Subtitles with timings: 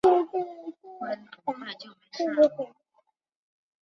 [0.97, 1.09] 乖，
[1.45, 2.73] 很快就没事了